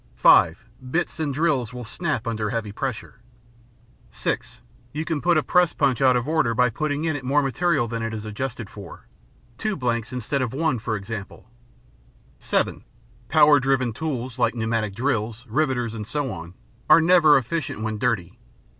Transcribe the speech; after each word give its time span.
(5) 0.15 0.65
Bits 0.89 1.19
and 1.19 1.31
drills 1.31 1.73
will 1.75 1.83
snap 1.83 2.25
under 2.25 2.49
heavy 2.49 2.71
pressure. 2.71 3.19
(6) 4.09 4.61
You 4.93 5.05
can 5.05 5.21
put 5.21 5.37
a 5.37 5.43
press 5.43 5.73
punch 5.73 6.01
out 6.01 6.15
of 6.17 6.27
order 6.27 6.55
by 6.55 6.71
putting 6.71 7.03
in 7.05 7.15
it 7.15 7.23
more 7.23 7.43
material 7.43 7.87
than 7.87 8.01
it 8.01 8.11
is 8.11 8.25
adjusted 8.25 8.67
for—two 8.67 9.75
blanks 9.75 10.11
instead 10.11 10.41
of 10.41 10.55
one, 10.55 10.79
for 10.79 10.95
example. 10.95 11.51
(7) 12.39 12.83
Power 13.29 13.59
driven 13.59 13.93
tools 13.93 14.39
like 14.39 14.55
pneumatic 14.55 14.95
drills, 14.95 15.45
riveters, 15.47 15.93
and 15.93 16.07
so 16.07 16.33
on, 16.33 16.55
are 16.89 16.99
never 16.99 17.37
efficient 17.37 17.83
when 17.83 17.99
dirty. 17.99 18.39